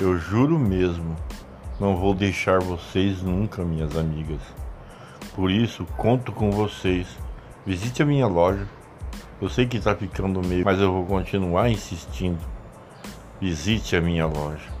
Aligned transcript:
Eu 0.00 0.16
juro 0.16 0.60
mesmo, 0.60 1.16
não 1.80 1.96
vou 1.96 2.14
deixar 2.14 2.60
vocês 2.60 3.20
nunca, 3.20 3.64
minhas 3.64 3.96
amigas. 3.98 4.38
Por 5.34 5.50
isso, 5.50 5.84
conto 5.96 6.30
com 6.30 6.52
vocês. 6.52 7.08
Visite 7.66 8.00
a 8.04 8.06
minha 8.06 8.28
loja. 8.28 8.68
Eu 9.42 9.48
sei 9.48 9.66
que 9.66 9.76
está 9.78 9.96
ficando 9.96 10.40
meio, 10.40 10.64
mas 10.64 10.78
eu 10.80 10.92
vou 10.92 11.04
continuar 11.04 11.68
insistindo. 11.68 12.38
Visite 13.40 13.96
a 13.96 14.00
minha 14.00 14.24
loja. 14.24 14.77